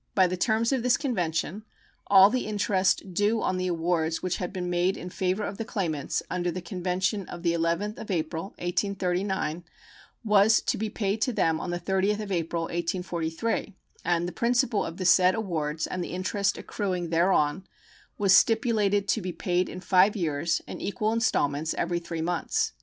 [0.15, 1.63] By the terms of this convention
[2.07, 5.63] all the interest due on the awards which had been made in favor of the
[5.63, 9.63] claimants under the convention of the 11th of April, 1839,
[10.25, 14.83] was to be paid to them on the 30th of April, 1843, and "the principal
[14.83, 17.63] of the said awards and the interest accruing thereon"
[18.17, 22.71] was stipulated to "be paid in five years, in equal installments every three months."